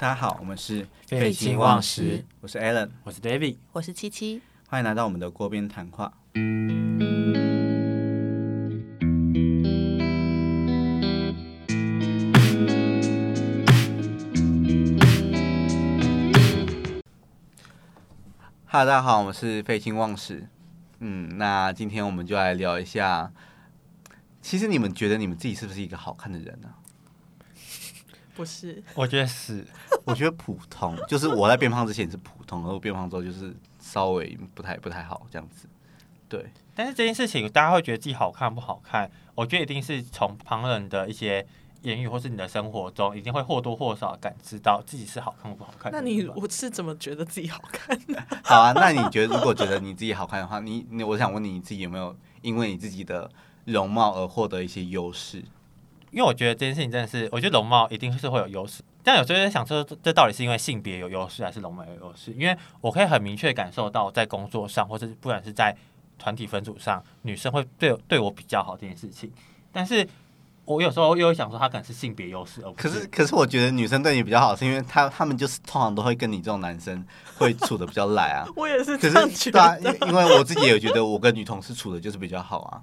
[0.00, 4.40] 大家好，我们是废寝忘食，我是 Alan，我是 David，我是七七。
[4.68, 6.12] 欢迎来到我们的锅边谈话。
[18.66, 20.46] Hello，大家好，我们是废寝忘食。
[21.00, 23.32] 嗯，那今天我们就来聊一下，
[24.40, 26.72] 其实你们觉得你们自己是不是一个好看的人呢、
[28.36, 29.66] 不是，我觉得是，
[30.08, 35.68] 我觉得普通，就是我在变胖之前是普通，而我变胖之后就是稍微不太不太好这样子。
[36.28, 36.44] 对，
[36.74, 41.46] 但是这件事情大家会觉得自己好看不好看，我觉得一定是从旁人的一些
[41.82, 46.00] 言语或是你的生活中，一定会或多或少感知到自己是好看或不好看那。
[46.00, 48.22] 你我是怎么觉得自己好看的？
[48.44, 53.30] 好啊，那你觉得如果觉得你自己好看的话，你你我想问你，你自己有没有因为你自己的
[53.64, 55.42] 容貌而获得一些优势？
[56.10, 62.30] 因为我觉得这件事情真的是，我觉得容貌一定是会有优势，但有时候在想说，这这到底是因为性别有优势，还是容貌有优势？
[62.32, 65.74] 因为我可以很明确感受到，在工作上，或者不管是在
[66.18, 69.32] 团体分组上，女生会对对我比较好这件事情，
[69.72, 70.06] 但是
[70.66, 77.02] 我有时候又会想说，她可能是性别优势，而不可是可是我觉得女生对你比较好，是因为她她们就是通常都会跟你这种男生
[77.38, 78.46] 会处的比较赖啊。
[78.54, 79.74] 我也是可这样觉是对啊，
[80.06, 82.82] 因为我自己也觉得我跟女同事处的就是比较好啊，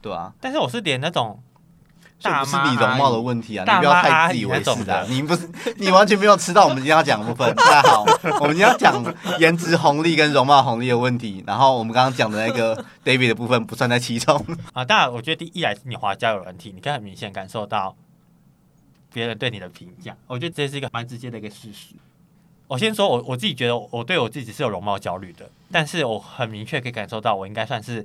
[0.00, 0.32] 对啊。
[0.40, 1.42] 但是我是连那种
[2.18, 5.04] 这不是你容貌的问题啊，你不要太自以为是啊！
[5.08, 7.52] 你不是你完全没有吃到我们今天要讲的部分。
[7.56, 8.04] 大家好，
[8.40, 9.04] 我们今天要讲
[9.38, 14.34] 颜值红利跟容貌红利的问题，然后我们刚刚讲的那个 David 的部分不算在其中。
[14.72, 17.94] 啊，当然，我觉得第一来是你滑交友软体，你可以很明显感受到
[19.12, 21.94] 别人对你的评价，我觉得这是一个蛮直接的一个事实。
[22.66, 28.04] 我先说我我自己觉得我对我自己是有容貌焦虑的，但是我很明确可以感受到我应该算是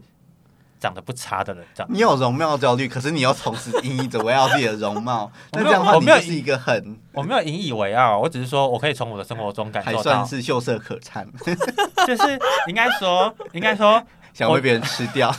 [0.81, 1.89] 长得不差的人，这样。
[1.93, 11.25] 你有容貌焦虑，可是你又同时引以着围绕自己的容貌， 那这样的话，我没有你就是一个很我没有引以为傲，我只是说我可以从我的生活中感还受到，算是秀色可餐，
[12.07, 14.03] 就是应该说应该说
[14.33, 15.33] 想被别人吃掉。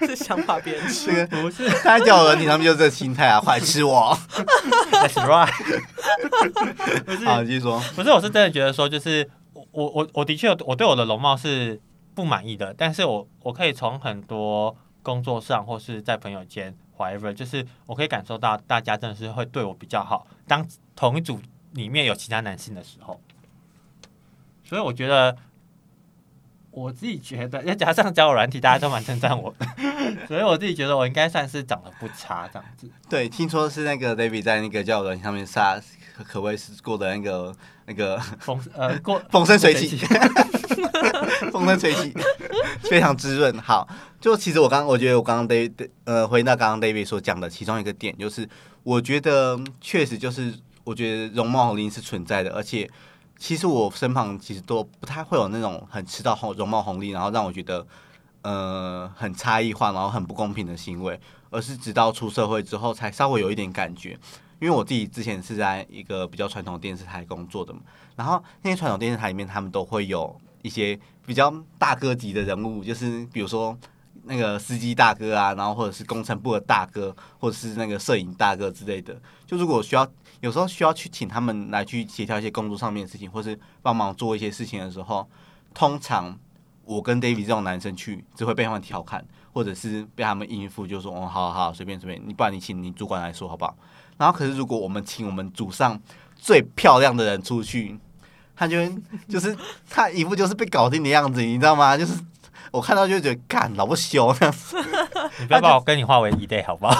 [0.00, 1.10] 是想把别人吃。
[1.12, 4.16] 个不是他在交友软体上面就是这心态啊，快吃我
[4.92, 5.50] ！，That's right，
[7.04, 7.82] 不是好，继续说。
[7.96, 11.80] 不是，我是真的觉得说，就是我我我我的确我对我的容貌是
[12.18, 20.26] 不满意的，但是我我可以从很多工作上或是在朋友间，whatever，就是我可以感受到大家真的是会对我比较好。
[20.44, 21.40] 当同一组
[21.74, 23.20] 里面有其他男性的时候，
[24.64, 25.36] 所以我觉得
[26.72, 29.66] 我自己觉得，再加上交友软体，大家都蛮称赞我的，
[30.26, 32.90] 所以我自己觉得我应该算是长得不差这样子。
[33.08, 35.80] 对，听说是那个 David 在那个交友软件上面杀，
[36.16, 37.54] 可可谓是过的那个
[37.86, 39.96] 那个风呃过 风生水起，
[41.52, 42.14] 风声吹起，
[42.88, 43.56] 非常滋润。
[43.58, 43.86] 好，
[44.20, 48.48] 就其实我刚我觉得我刚刚 David 呃回到刚刚 David 所讲的其中一个点，就是
[48.82, 52.88] 我觉得确实就是我觉得容貌红利是存在的，而且
[53.38, 57.86] 其实我身旁其实都不太会有那种很吃到红容貌红利，然后让我觉得
[58.42, 64.18] 呃很差异化，然后很不公平的行为，而是直到出社会之后才稍微有一点感觉。
[64.60, 67.78] 因为我自己之前是在一个比较传统电视台工作的嘛，
[68.16, 73.76] 然后那些传统电视台里面，他们都会有一些比较大哥级的人物，就是比如说
[74.24, 79.18] 那个司机大哥啊，然后或者是工程部的大哥，或者是那个摄影大哥之类的。
[79.46, 80.06] 就如果需要
[80.40, 85.28] 有时候需要去请他们来去协调一些工作上面的事情，或是帮忙做一些事情的时候，
[85.74, 86.38] 通常
[86.84, 93.76] 我跟 David 这种男生去，只会被他们调侃，或者是被他们应付，就说哦，好好好，随便随便，你不然你请你主管来说好不好？
[94.16, 96.00] 然后可是如果我们请我们组上
[96.34, 97.98] 最漂亮的人出去，
[98.58, 98.76] 他就
[99.28, 99.56] 就是
[99.88, 101.96] 他一副就是被搞定的样子，你知道吗？
[101.96, 102.12] 就是
[102.72, 104.76] 我看到就觉得干老不羞这样子，
[105.38, 106.94] 你不要把我跟你化为一类好不好？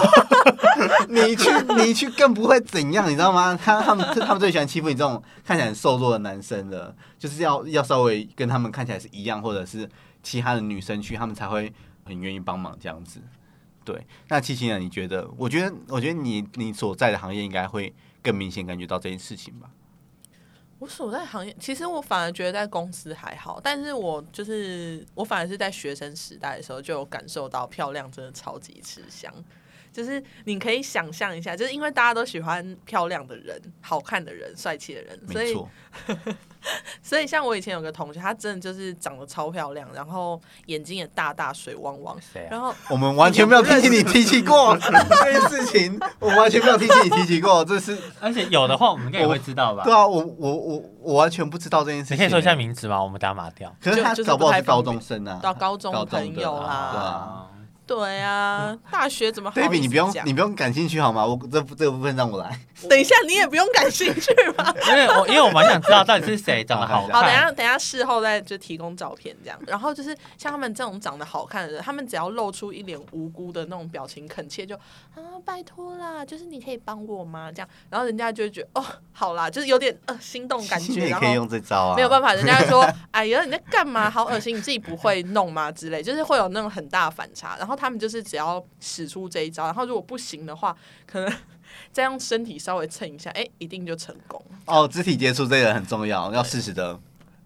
[1.09, 3.59] 你去你去更不会怎样，你知道吗？
[3.61, 9.87] 他他们他们最喜欢欺负你这种看起来很瘦弱的男生的，就是要要稍微跟他们看起来是一样，或者是
[10.23, 11.71] 其他的女生去，他们才会
[12.05, 13.21] 很愿意帮忙这样子。
[13.83, 14.79] 对，那七七呢？
[14.79, 15.27] 你觉得？
[15.37, 19.67] 我觉得，我觉得你你所在的行业应该会更明显感觉到这件事情吧？
[20.79, 29.33] 我所在行业，其实我反而觉得在公司还好，但是我就是我反而是在学生时代的时候就有感受到漂亮真的超级吃香。
[29.99, 35.57] 就是你可以想象一下，就是因为大家都喜欢漂亮的人、好看的人、帅气的人，所以，
[37.03, 42.17] 所以像我以前有个同学，她真的就是长得超漂亮，然后眼睛也大大水汪汪？
[42.49, 49.93] 然后我们完全没有听起你提起过 这件事情，我们完全没有听起你提起过，这是 而且有的话，我们应该也会知道吧对？
[49.93, 52.15] 啊，我我我我完全不知道这件事情。
[52.15, 53.03] 你可以说一下名字吗？
[53.03, 53.75] 我们打码掉。
[53.81, 57.49] 可是他就就是搞不好是高中生啊，到高中朋友啦，对啊啊，
[57.89, 61.25] 对啊，大学怎么好意思 David，你不用你不用感兴趣好吗？
[61.25, 62.59] 我这这个部分让我来。
[62.87, 64.71] 等一下，你也不用感兴趣吗？
[64.87, 67.15] 因为我因为我蛮想知道到底是谁长得好看。
[67.15, 69.59] 好，等一下等一下事后再就提供照片这样。
[69.65, 77.51] 然后就是像他们这种长得好看的人，他们只要露出一脸无辜的那种表情，恳切就啊拜托啦，就是你可以帮我吗？
[77.51, 81.33] 这样，然后人家就会觉得哦好啦，就是有点呃心动感觉，你也可以。
[81.33, 84.09] 用这招啊，没有办法，人家说：“哎呀，你在干嘛？
[84.09, 84.55] 好恶心！
[84.55, 87.55] 你自己不会弄吗？”之类，就是会有那种很大反差。
[87.57, 90.75] 然后他们就是只要使出这一招，然后如果不行的话，
[91.07, 91.33] 可能
[91.91, 94.43] 再用身体稍微蹭一下，哎、一定就成功。
[94.65, 96.99] 哦，肢体接触这个很重要，要适时的，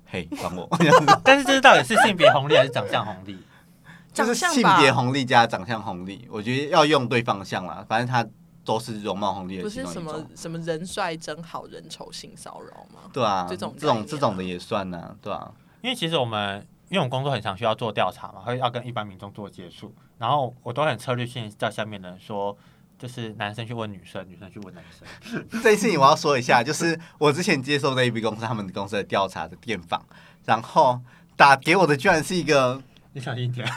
[0.06, 0.68] 嘿，管我，
[1.24, 3.38] 但是这是到底是性别红利还是长相红利？
[4.14, 8.24] 就是性别红利加长相红利，我觉得要用对方向啦，反正它
[8.64, 10.24] 都是容貌红利的不是什么。
[10.36, 13.10] 什么人帅真好人丑性骚扰吗？
[13.12, 15.52] 对啊，这种这种这种的也算呢、对啊。
[15.82, 22.56] 因为其实我们因为我工作很常需要做调查嘛，会要跟一般民众做接触，然后我都很策略性叫下面的人说，
[23.00, 25.44] 就是男生去问女生，女生去问男生。
[25.64, 30.06] 这一次我要说一下，就是我之前接受那一 B 公司他们公司的调查的电访，
[30.46, 31.02] 然后
[31.36, 32.80] 打给我的居然是一个
[33.14, 33.68] 你小心一点。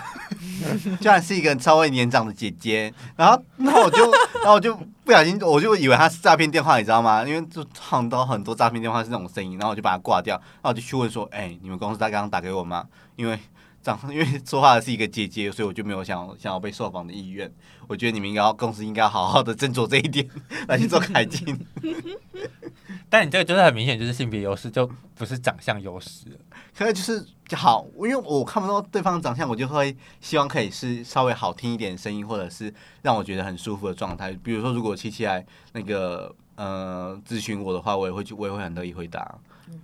[1.01, 4.11] 居然是一个稍微年长的姐姐，然后，然后我就，
[4.43, 4.75] 然后我就
[5.05, 7.23] 不小心，我就以为她是诈骗电话，你知道吗？
[7.25, 12.87] 因为就很多很多诈骗电话是那种声音，然后我就把它挂掉，然后我就去问说，哎、你们公司他刚刚打给我吗？
[13.17, 13.39] 因为
[13.83, 17.53] 长， 因为说话的是一个姐姐，所以我就没有想想要被受访的意愿。
[17.89, 20.27] 我觉得你们应该要公司应该好好的斟酌这一点，
[20.67, 21.57] 来去做改进。
[23.09, 26.37] 但你这个就是很明显就是性别优势，就不是长相优势了。
[26.77, 27.27] 可是就是
[27.57, 32.73] 好，因为我看不到对方的长相，我就会希望可以是稍微好听一点的声音，或者是
[33.03, 34.33] 让我觉得很舒服的状态。
[34.43, 39.39] 比如说，如果七七来那个呃咨询我的话，我也会去，我也会很乐意回答，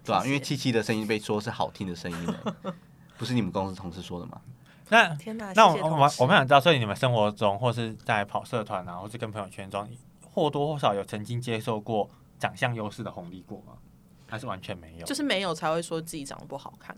[0.04, 2.74] 对吧、因为七七的声音被说是好听的声音的，
[3.16, 4.40] 不是你们公司同事说的吗？
[4.88, 5.52] 那天哪！
[5.54, 9.88] 那我我我们想知道，所以你们生活中或是在跑社团啊，或是跟朋友圈中，
[10.32, 12.10] 或多或少有曾经接受过
[12.42, 13.74] 长相优势的红利过吗？
[14.28, 15.06] 还是完全没有？
[15.06, 16.96] 就是没有才会说自己长得不好看。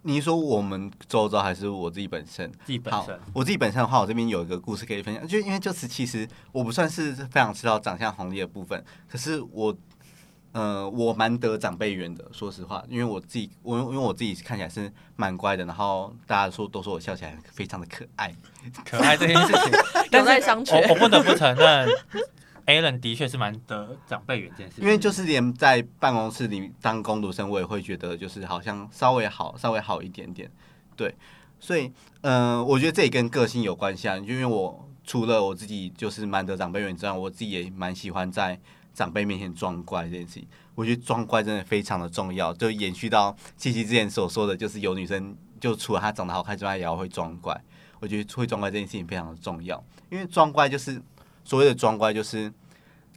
[0.00, 2.50] 你是说我们周遭还是我自己本身？
[2.50, 9.76] 好自己本身，我自己本身的话，我这边有一个故事可以分享，就因为就是其实我不算是非常吃到长相红利的部分，可是我，
[10.52, 18.34] 呃，我蛮得长辈缘的，说实话，因为我自己，我因为我自己看起来是蛮乖的，然后大家说都说我笑起来非常的可爱，
[18.84, 19.72] 可爱这件事情，
[20.10, 21.88] 但有待是商榷我我不得不承认
[22.66, 24.80] ，Alan 的确是蛮得长辈缘这件事。
[24.80, 30.50] 因为就是连在办公室里当工读生，我也会觉得就是好像稍微好，稍微好一点点，
[30.96, 31.14] 对，
[31.60, 38.58] 所以，嗯、我觉得这也跟个性有关系啊，因为我除了我自己就是蛮得长辈缘之外，我自己也蛮喜欢在
[38.92, 40.46] 长辈面前装乖这件事情。
[40.74, 47.58] 我觉得装乖真的非常的重要，就延续到七七之前所说的，就是有女生就除了她长得好看之外，也要会装乖。
[48.00, 51.00] 我觉得会装乖这件事情非常的重要，因为装乖就是
[51.44, 52.52] 所谓的装乖，就是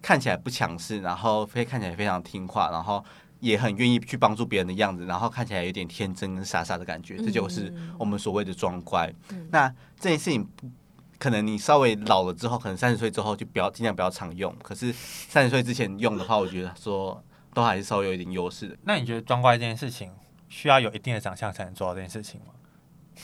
[0.02, 3.04] 看起来不强势，然后非看起来非常听话，然后
[3.40, 9.12] 也很愿意去帮助别人的样子，然后看起来有点天真跟傻傻的感觉，这就是我们所谓的装乖。
[9.52, 9.68] 那
[10.00, 10.70] 这件事情不
[11.18, 18.78] 可能你稍微老了之后，可能三十岁之后就不要尽量不要常用，可是三十岁之前用的话，我觉得说都还是稍微有一点优势的。
[18.84, 20.12] 那你觉得装乖这件事情
[20.48, 22.54] 需要有一定的长相才能做到这件事情吗？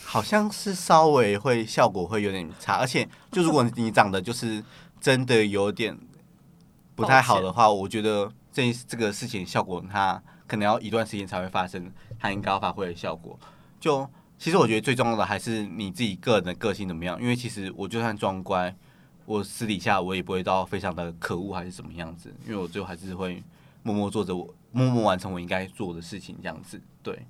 [0.03, 4.63] 好像是稍微会效果会有点差，而且就如果你长得就是
[5.03, 5.99] 真的有点
[6.95, 13.37] 不太好的话，我觉得这这个事情效果它可能要一段时间才会发生，它应该要发挥的效果。
[13.81, 18.73] 就其实我觉得最重要的还是你自己个人的个性怎么样，因为其实我就算装乖，
[19.25, 23.43] 我私底下我也不会到非常的可恶还是怎么样子，因为我最后还是会
[23.81, 27.27] 默默做着我默默完成我应该做的事情这样子，对。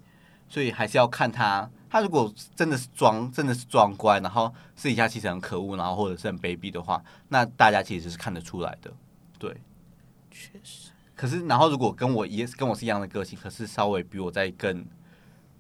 [0.54, 8.94] 所以还是要看他，他如果真的是装，真的是装乖，然后私底下其实很可恶，然后或者是很卑鄙的话，那大家其实是看得出来的，
[9.40, 9.58] 对。
[10.30, 14.86] 确实，可是，然后如果跟我一跟我是一样的个性，可是稍微比我再更，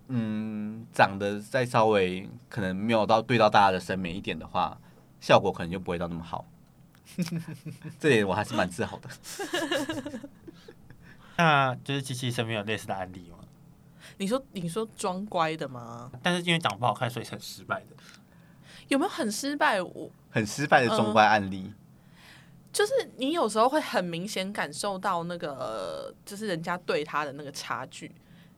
[0.09, 4.79] 嗯，长得再稍微可能没有到对到大家的审美一点的话，
[5.19, 6.45] 效果可能就不会到那么好。
[7.99, 9.09] 这点我还是蛮自豪的。
[11.37, 13.39] 那就是七七身边有类似的案例吗？
[14.17, 16.11] 你说你说装乖的吗？
[16.21, 17.95] 但是因为长不好看，所以是很失败的。
[18.89, 19.81] 有没有很失败？
[19.81, 21.73] 我很失败的中乖案例，
[22.71, 28.11] 就是你有时候会很明显感受到那个，呃就是人家对他的那个差距。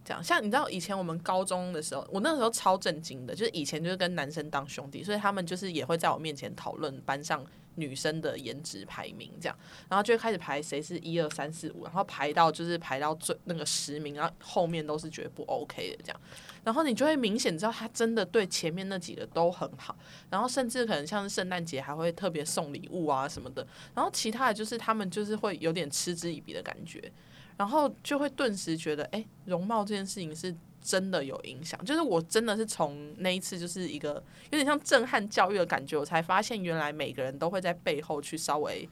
[0.04, 7.44] 这样，像你知道以前我们高中的时候，我那时候超震惊的，就是以前就是跟男生当兄弟，所以他们就是也会在我面前讨论班上
[7.76, 9.58] 女生的颜值排名这样，
[9.90, 16.22] 然后就开始排谁是一二三四五，然后排到就是排到最那个十名，然后后面都是觉得不 OK 的这样，
[16.64, 19.96] 然后你就会明显知道他真的对前面那几个都很好，
[20.30, 27.12] 然后甚至可能像是圣诞节还会特别送礼物啊什么的，然后其他的就是他们就是会有点嗤之以鼻的感觉，
[27.58, 31.84] 然后就会顿时觉得，哎、容貌这件事情是真的有影响。
[31.84, 38.88] 就是我真的是从那一次就是一个有点像震撼教育的感觉，我才发现原来每个人都会在背后去稍微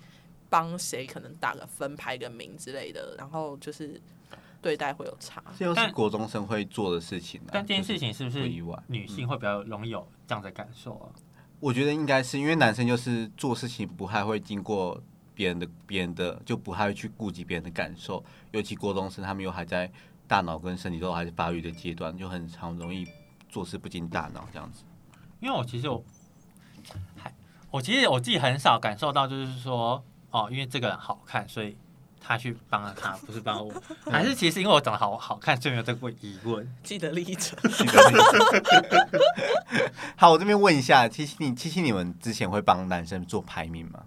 [0.49, 4.01] 帮谁可能打个分、排个名之类的，然后就是
[4.59, 5.43] 对待会有差。
[5.57, 7.49] 这又是国中生会做的事情、啊。
[7.51, 11.13] 但这件事情是不是不意外女性会比较容易有这样的感受啊？
[11.59, 15.01] 我觉得应该是因为男生就是做事情不太会经过
[15.33, 19.89] 别人的别人的，就不太会去顾及别人的感受，尤其国中生他们又还在
[20.27, 23.07] 大脑跟身体都还是发育的阶段，就很常容易
[23.49, 24.83] 做事不经大脑这样子。
[25.39, 26.03] 因为我其实我
[27.15, 27.33] 还
[27.69, 31.75] 我其实我自己很少感受到，就是说哦，因为这个人好看，所以
[32.19, 33.73] 他去帮了他， 不是帮我，
[34.09, 36.75] 还是其实因为我长得好好看，所以没有这个疑问。
[36.83, 37.57] 记得立着，
[40.15, 44.05] 好，我这边问一下，七七你七七你们之前会帮男生做排名吗？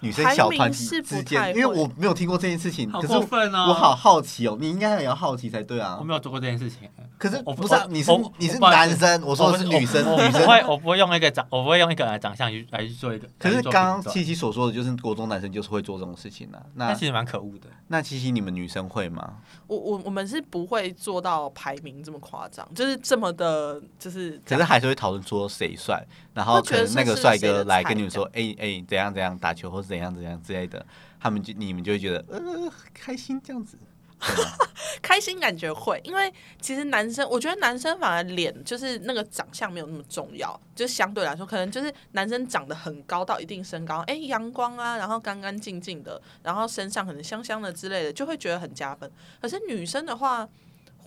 [0.00, 3.66] 女生小团体之间，因为我没有听过这件事情，好可是过分哦！
[3.68, 6.04] 我好好奇哦，你应该也要好奇才对啊我。
[6.04, 6.88] 没有做过这件事情。
[7.20, 13.28] 可是我不是啊，我你是你是男生，我说的是女生，女生不会，我不会用一个长，我不会用一个人的长相去来去做一个。
[13.38, 16.62] 可是刚刚七七所说的，就是国中男生就是会做这种事情啊。
[16.72, 17.66] 那那其实蛮可恶的。
[17.88, 19.34] 那七七你们女生会吗？
[19.66, 30.86] 我我我们是不会做到排名这么夸张，就是这么的，就是可是还是会讨论说谁帅，然后可能那个帅哥来跟你们说，哎哎、怎样怎样打球或是怎样怎样之类的，
[31.20, 33.78] 他们就你们就会觉得呃开心这样子。
[35.00, 49.10] 开心感觉会，因为其实男生，我觉得男生反而脸就是那个长相没有那么重要，就相对来说，可能就是男生长得很高到一定身高，哎、阳光啊，然后干干净净的，然后身上可能香香的之类的，就会觉得很加分。
[49.40, 50.46] 可是女生的话，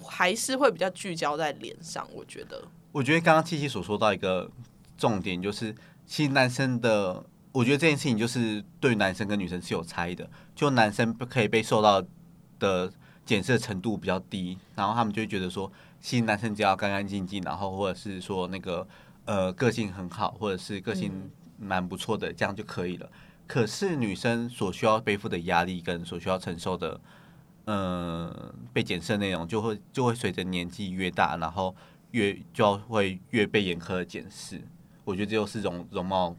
[0.05, 2.63] 还是会比较聚焦在脸上，我觉得。
[2.91, 4.49] 我觉得刚刚七七所说到一个
[4.97, 5.73] 重点，就是
[6.05, 10.29] 其实男生的，我觉得这件事情就是对男生跟女生是有差异的。
[10.55, 12.03] 就男生可以被受到
[12.59, 12.91] 的
[13.25, 18.87] 检测程度比较低，然后他们就会觉得说，新男生只要干干净净，然后或者是说那个
[19.25, 23.09] 呃个性很好，或者是个性蛮不错的，这样就可以了。
[23.47, 26.99] 可是女生所需要背负的压力跟所需要承受的，
[27.65, 31.75] 呃，被检测内容就会就会随着年纪越大，然后
[32.11, 34.61] 越就会越被严苛的检视。
[35.05, 36.35] 我觉得这就是容容貌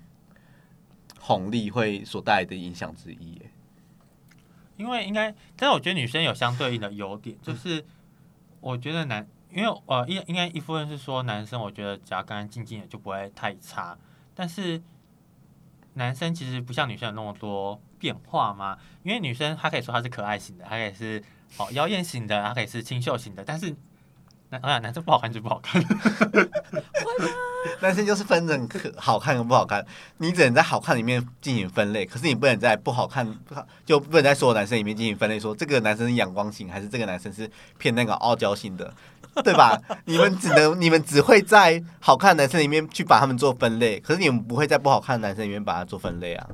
[1.20, 3.40] 红利会所带来的影响之一。
[4.76, 7.85] 因为应该，但是我觉得女生有相对应的优点，就是
[8.61, 13.97] 我觉得男，因为呃，应应该一部分是说男生，我觉得只要干干净净的就不会太差，
[14.35, 14.83] 但是
[15.95, 21.23] 男生其实不像女生有那么多变化嘛，因为女生她可以说她是可爱型的，她可以是
[21.57, 23.75] 哦妖艳型的，她可以是清秀型的，但是
[24.61, 25.82] 男啊男生不好看就不好看，
[27.80, 29.84] 男生就是分成可好看跟不好看，
[30.18, 38.94] 你只能在好看里面进行分类，可是你不能在不好看不好就不能在所有男生里面进行分类，说这个男生是阳光型，还是这个男生是偏那个傲娇型的，
[39.42, 39.76] 对吧？
[40.06, 46.46] 你们只能你们只会在好看的男生里面去把他们做分类，可是你们不会在不好看的男生里面把它做分类啊。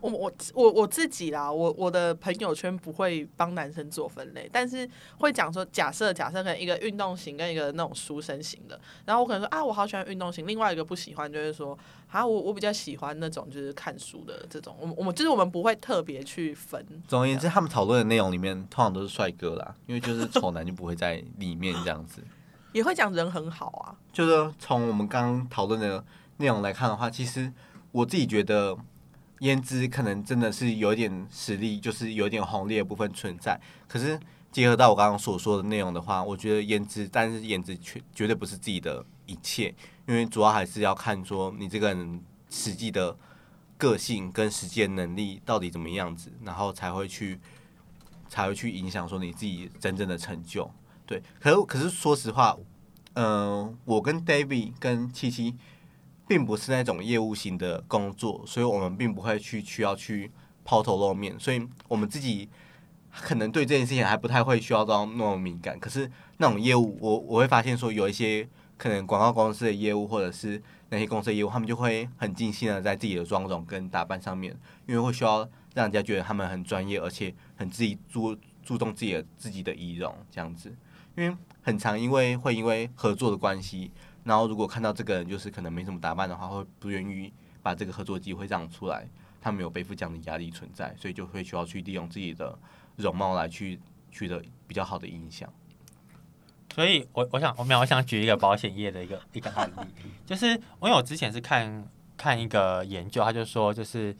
[0.00, 4.88] 我我我我自己啦，我我的朋友圈不会帮男生做分类，但是
[5.18, 11.76] 会讲说，假设假设可能一个运动型跟一个那种书生型的，然后我可能说啊，我好喜欢运动型，另外一个不喜欢，就是说
[12.10, 16.84] 啊，我我比较喜欢那种就是看书的这种，我们我们就是我们不会特别去分。
[17.06, 22.22] 总而言之，他们讨论的内容里面通常都是帅哥啦，因为就是丑男就不会在里面这样子。
[22.72, 26.04] 也会讲人很好啊，就是从我们刚刚讨论的
[26.36, 27.50] 内容来看的话，其实
[27.90, 28.76] 我自己觉得
[29.40, 33.60] 颜值可能真的是有点实力，就是有点红利的部分存在。
[33.86, 34.18] 可是
[34.50, 39.74] 结合到我刚刚所说的内容的话，我觉得颜值，但是颜值绝绝对不是自己的一切，
[40.06, 43.16] 因为主要还是要看说你这个人实际的
[43.76, 47.38] 个性跟实际的能力到底怎么样子，然后才会去
[48.28, 50.68] 才会去影响说你自己真正的成就。
[51.06, 52.56] 对，可是可是说实话，
[53.14, 55.54] 嗯、我跟 David 跟七七
[56.28, 60.30] 并不是那种业务型的工作，所以我们并不会去需要去
[60.62, 62.48] 抛头露面，所以我们自己
[63.10, 65.80] 可能对这件事情还不太会需要到那么敏感。
[65.80, 74.54] 可是那种业务，我我会发现说有一些可能广告公司的业务或者是那些公司的业务，他们就会很尽心的在自己的妆容跟打扮上面，
[74.86, 75.38] 因为会需要
[75.74, 80.76] 让人家觉得他们很专业，而且很自己注注重自己的自己的仪容这样子。
[81.16, 83.90] 因为很常因为会因为合作的关系，
[84.28, 87.32] 然后如果看到这个人就是可能没什么打扮的话，会不愿意
[87.62, 89.08] 把这个合作机会让出来。
[89.40, 92.58] 他没有背负这样的压力存在，所以就会需要去利用自己的
[92.96, 93.78] 容貌来去
[94.10, 95.48] 取得比较好的影响。
[96.74, 104.14] 所以我我想我没有我想举一个保险业的一个一个案例，就是因为我之前是看看一个研究，他就说就是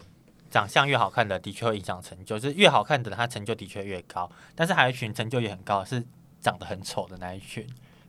[0.48, 6.02] 长相越好看的的确会影响成就，就是越好看的他成就的确越高，但是还有一群成就也很高是
[6.40, 7.66] 长得很丑的那一群。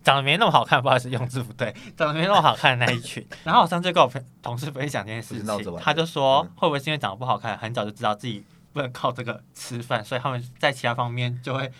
[0.09, 1.71] 长得没那么好看，不好意思，用字不对。
[1.95, 11.71] 长得没那么好看的那一群，然后我上次跟我朋同事分享这件事情，他就说，会不会是因为长得不好看，很早就知道自己不能靠这个吃饭，所以他们在其他方面就会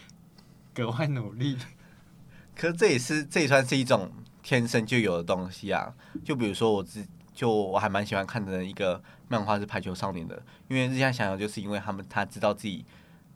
[0.76, 1.58] 格外努力。
[2.56, 4.12] 可是这也是这也算是一种
[4.44, 5.92] 天生就有的东西啊。
[6.24, 12.86] 就比如说我自就我还蛮喜欢看的一个漫画是《排球少年》的，因为日向想要就是因为他们他知道自己。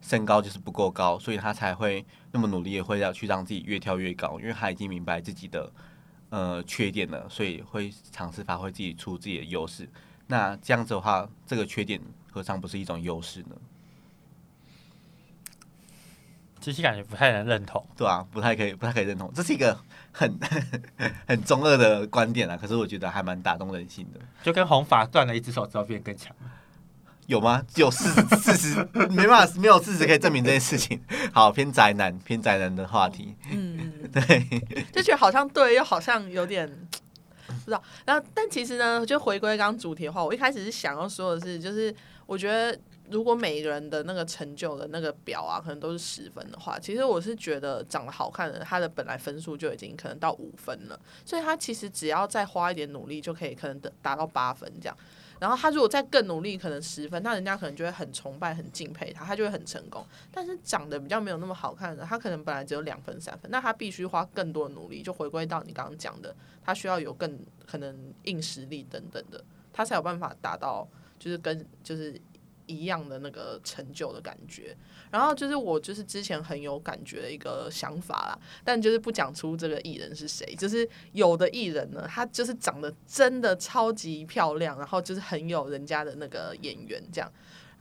[0.03, 5.71] 身高就是不够高，所以他才会那么努力，会要去让自己越跳越高，因为他已经明白自己的
[6.29, 9.89] 呃缺点了，所以会尝试发挥自己出自己的优势。
[10.27, 13.55] 那这样子的话，这个缺点何尝不是一种优势呢？
[16.59, 19.77] 其实感觉不太能认同，对啊，不太可以，不太可以认同，这是一个
[20.11, 20.33] 很
[21.27, 22.55] 很中二的观点啊。
[22.55, 26.33] 可是我觉得还蛮打动人心的，就跟红发断了一只手之后变更强。
[27.27, 27.63] 有吗？
[27.75, 31.01] 有事事实没办法，没有事实可以证明这件事情。
[31.33, 33.35] 好，偏宅男，偏宅男的话题。
[33.51, 34.61] 嗯， 对，
[34.91, 36.67] 就觉得好像对，又好像有点
[37.47, 37.81] 不知道。
[38.05, 41.93] 然后，但其实呢，就回归刚刚主题的话，我一开始是想要说的是，就是
[42.25, 42.77] 我觉得
[43.09, 54.97] 如果每一个人的那个成就的那个表啊，可能都是十分的话，其实我是觉得长得好看的，他的本来分数就已经可能到五分了，所以他其实只要再花一点努力，就可以可能得达到八分这样。
[55.43, 60.05] 然后他如果再更努力，可能十分，那人家可能就会很崇拜、很敬佩他，他就会很成功。
[60.31, 66.33] 但是长得比较没有那么好看的，他可能本来只有两分、三分，那他必须花更多的努力，就回归到你刚刚讲的，
[66.63, 70.87] 他需要有更可能硬实力等等的，他才有办法达到，
[71.19, 72.17] 就是跟就是。
[72.65, 74.75] 一样的那个成就的感觉，
[75.11, 87.31] 然后就是我就是之前很有感觉的一个想法啦，但就是不讲出这个艺人是谁，就是有的艺人呢，他就是长得真的超级漂亮，然后就是很有人家的那个演员这样，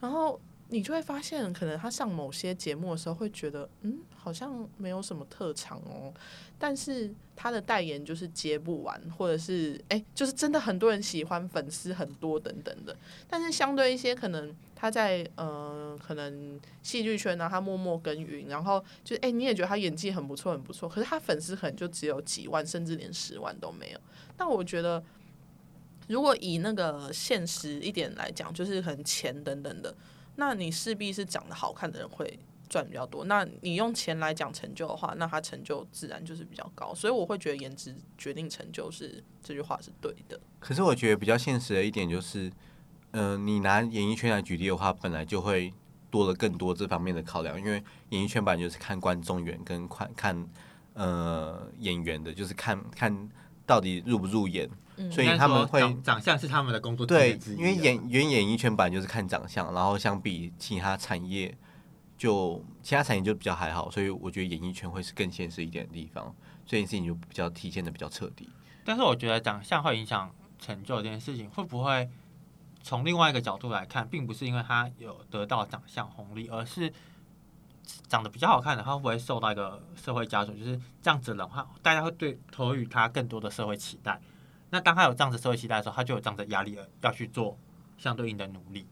[0.00, 0.40] 然后。
[0.68, 6.12] 你就会发现，可能他上某些节目的时候会觉得，嗯，好像没有什么特长哦。
[6.58, 12.96] 但是他的代言就是接不完，或者是哎，就是真的很多人喜欢，粉丝很多等等的。
[13.28, 20.88] 但是相对一些可能他在呃，可能戏剧圈呢，他默默耕耘，然后就哎，你也觉得他演技很不错，很不错。
[20.88, 23.98] 可是他粉丝可能就只有几万，甚至连十万都没有。
[24.38, 25.02] 那我觉得，
[26.06, 29.92] 如果以那个现实一点来讲，就是可能钱等等的。
[30.36, 32.38] 那你势必是长得好看的人会
[32.72, 33.26] 赚比较多。
[33.26, 36.94] 那你用钱来讲成就的话，那他成就自然就是比较高。
[36.94, 40.40] 所以我会觉得颜值决定成就是这句话是对的。
[40.58, 42.50] 可是我觉得比较现实的一点就是，
[43.10, 45.70] 嗯，你拿演艺圈来举例的话，本来就会
[46.10, 50.48] 多了更多这方面的考量，因为演艺圈本来就是看观众缘跟看看
[50.94, 53.28] 呃演员的，就是看看
[53.66, 54.70] 到底入不入眼。
[55.10, 61.52] 所以他们会长相是他们的工作对，因为演演演艺圈本来就是看长相，然后相比其他产业，
[62.22, 66.32] 就其他产业就比较还好，所以我觉得演艺圈会是更现实一点的地方，
[66.64, 68.48] 这件事情就比较体现的比较彻底。
[68.84, 72.08] 但是我觉得长相会影响成就这件事情，会不会
[72.80, 76.92] 从另外一个角度来看，并不是因为他有得到长相红利，而是
[78.06, 84.20] 长得比较好看的，他会不会受到一个社会枷锁，就是这样子的话，大家会对投予他更多的社会期待。
[84.70, 87.58] 那当他有这样子社会期待的时候，他就有这样的压力，要去做
[87.98, 88.86] 相对应的努力。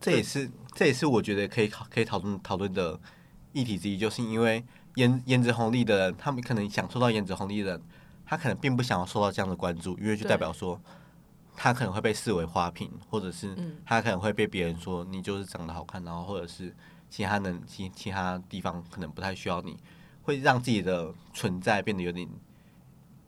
[0.00, 2.98] 这也是这也是我觉得可以考可以讨论讨论的
[3.52, 4.64] 议题之一，就是因为
[4.96, 7.82] 颜颜值红利的人，他们可能享受到颜值红利的人，
[8.26, 10.80] 他可能并不想要受到这样的关注，因为就代表说
[11.56, 13.56] 他可能会被视为花瓶，或者是
[13.86, 16.74] 他可能会被别人说你就是长得好看，然后或者是
[17.08, 19.78] 其他能其其他地方可能不太需要你，
[20.22, 22.28] 会让自己的存在变得有点。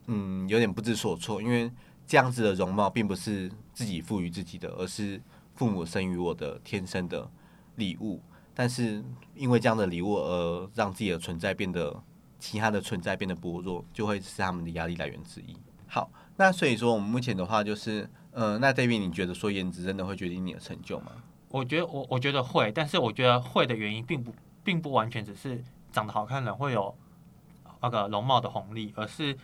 [0.08, 1.68] 嗯，有点不知所措，因为
[2.06, 5.20] 这样子的容貌并不是自己赋予自己的，而是
[5.56, 7.28] 父母生于我的天生的
[7.74, 8.22] 礼物。
[8.54, 12.02] 但是因为这样的礼物而让自己的存在变得，
[12.38, 15.54] 其他的存在变得薄弱，就会是他们的压力来源之一。
[15.86, 21.12] 好，那所以说我们目前的话就是，呃，那 David，你觉得说颜值真的会决定你的成就吗？
[21.48, 24.32] 我觉得我我觉得会，但是我觉得会的原因并不
[24.64, 26.96] 并不完全只是长得好看的人会有
[27.82, 29.36] 那个容貌的红利，而是。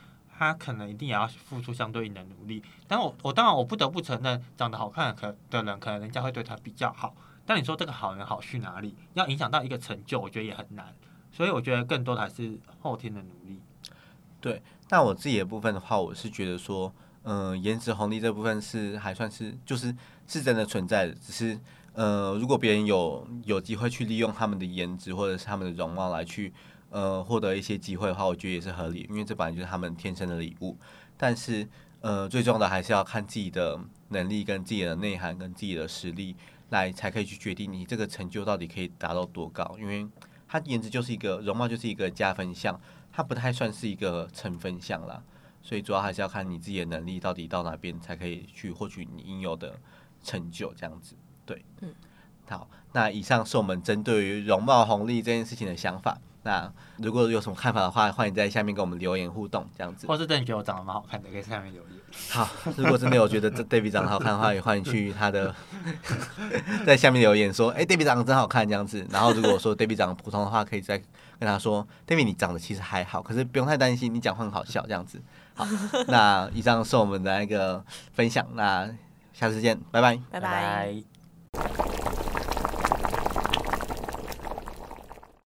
[0.43, 7.15] 他可能一定也要付出相对应的努力，但我我当然我不得不承认，长得好看可的人可能人家会对他比较好。
[7.45, 8.95] 但你说这个好人好去哪里？
[9.15, 10.95] 要影响到一个成就，我觉得也很难。
[11.33, 13.61] 所以我觉得更多的还是后天的努力。
[14.41, 19.95] 对，那我自己的部分的话，我是觉得说，嗯，颜值红利这部分是还算是就是
[20.27, 21.59] 是真的存在的，只是
[21.95, 26.53] 呃，如果别人有有机会去利用他们的颜值或者是他们的容貌来去
[26.93, 30.79] 呃获得一些机会的话，我觉得也是合理，因为这本来就是他们天生的礼物。
[31.17, 31.69] 但是
[32.01, 33.79] 呃，最重要的还是要看自己的
[34.09, 36.37] 能力、跟自己的内涵、跟自己的实力
[36.71, 39.77] 来，才可以去决定你这个成就到底可以达到多高。
[39.79, 40.07] 因为
[40.49, 42.81] 它颜值就是一个容貌，就是一个加分项，
[43.13, 45.23] 它不太算是一个成分项啦。
[45.63, 49.79] 所以主要还是要看你自己的能力到底到哪边才可以去获取你应有的
[50.25, 51.15] 成就，这样子。
[51.47, 51.95] 对，嗯，
[52.49, 56.19] 好，那以上是我们针对于容貌红利这件事情的想法。
[56.45, 60.07] 那如果有什么看法的话，欢迎在下面跟我们留言互动，这样子。
[60.07, 61.93] 或是真的觉得我长得蛮好看的，可以在下面留言。
[62.31, 65.55] 好，如果真的有觉得这 David 长得好看的话，也欢迎去他的
[66.87, 69.07] 在下面留言说，哎、i d 长得真好看这样子。
[69.11, 70.99] 然后如果说 David 长得普通的话，可以再
[71.39, 75.23] 跟他说，David 你长得其实还好，可是不用太担心，你讲话很好笑这样子。
[75.55, 75.67] 好，
[76.09, 78.89] 那以上是我们的那个分享，那
[79.33, 80.19] 下次见，拜拜。
[80.31, 81.03] 拜拜
[81.53, 81.92] 拜